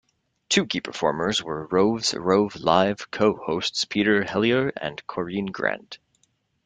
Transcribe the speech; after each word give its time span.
Two 0.49 0.65
key 0.65 0.79
performers 0.81 1.43
were 1.43 1.67
Rove's 1.67 2.15
Rove 2.15 2.55
Live 2.55 3.11
co-hosts 3.11 3.85
Peter 3.85 4.23
Helliar 4.23 4.71
and 4.75 5.05
Corinne 5.05 5.51
Grant. 5.51 5.99